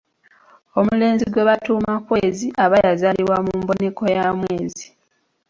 [0.79, 4.85] Omulenzi gwe batuuma Kwezi aba yazaalibwa mu mboneko ya mwezi.